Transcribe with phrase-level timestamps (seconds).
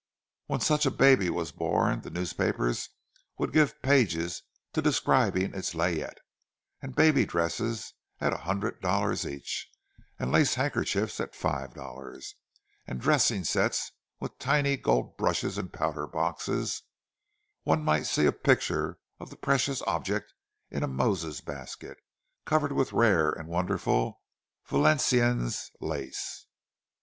[0.47, 2.89] When such a baby was born, the newspapers
[3.37, 4.41] would give pages
[4.73, 6.17] to describing its layette,
[6.81, 9.69] with baby dresses at a hundred dollars each,
[10.17, 12.33] and lace handkerchiefs at five dollars,
[12.87, 16.81] and dressing sets with tiny gold brushes and powder boxes;
[17.61, 20.33] one might see a picture of the precious object
[20.71, 21.99] in a "Moses basket,"
[22.43, 24.23] covered with rare and wonderful
[24.65, 26.47] Valenciennes lace.